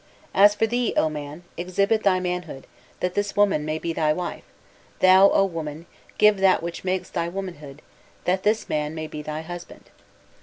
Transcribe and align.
As 0.33 0.55
for 0.55 0.65
thee, 0.65 0.95
O 0.97 1.09
man, 1.09 1.43
exhibit 1.57 2.01
thy 2.01 2.19
manhood, 2.19 2.65
that 3.01 3.13
this 3.13 3.35
woman 3.35 3.65
may 3.65 3.77
be 3.77 3.93
thy 3.93 4.11
wife; 4.11 4.41
thou, 4.97 5.29
O 5.29 5.45
woman, 5.45 5.85
give 6.17 6.37
that 6.39 6.63
which 6.63 6.83
makes 6.83 7.11
thy 7.11 7.27
womanhood, 7.27 7.83
that 8.25 8.41
this 8.41 8.67
man 8.67 8.95
may 8.95 9.05
be 9.05 9.21
thy 9.21 9.41
husband." 9.41 9.91